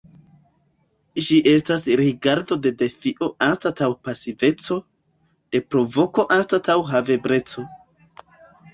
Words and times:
Ĝi 1.27 1.35
estas 1.51 1.85
rigardo 2.01 2.57
de 2.63 2.71
defio 2.81 3.29
anstataŭ 3.49 3.91
pasiveco, 4.09 4.81
de 5.53 5.65
provoko 5.71 6.29
anstataŭ 6.41 6.81
havebleco. 6.97 7.71